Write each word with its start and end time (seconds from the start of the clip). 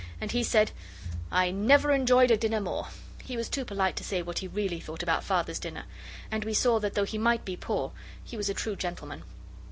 And 0.19 0.31
he 0.31 0.41
said: 0.43 0.71
'I 1.31 1.51
never 1.51 1.91
enjoyed 1.91 2.31
a 2.31 2.35
dinner 2.37 2.59
more.' 2.59 2.87
He 3.23 3.37
was 3.37 3.49
too 3.49 3.63
polite 3.63 3.95
to 3.97 4.03
say 4.03 4.23
what 4.23 4.39
he 4.39 4.47
really 4.47 4.79
thought 4.79 5.03
about 5.03 5.23
Father's 5.23 5.59
dinner. 5.59 5.85
And 6.31 6.43
we 6.43 6.55
saw 6.55 6.79
that 6.79 6.95
though 6.95 7.03
he 7.05 7.19
might 7.19 7.45
be 7.45 7.55
poor, 7.55 7.91
he 8.23 8.35
was 8.35 8.49
a 8.49 8.55
true 8.55 8.75
gentleman. 8.75 9.21